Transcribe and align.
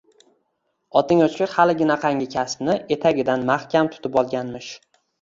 Oting 1.01 1.21
o`chgur 1.25 1.53
haliginaqangi 1.59 2.31
kasbni 2.39 2.81
etagidan 2.99 3.49
mahkam 3.55 3.95
tutib 3.97 4.23
olganmish 4.25 4.77